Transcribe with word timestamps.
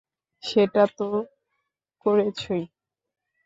সেটা 0.43 0.83
তো 0.97 1.07
করেছই। 2.05 2.63